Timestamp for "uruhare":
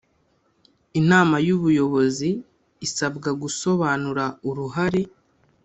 4.49-5.01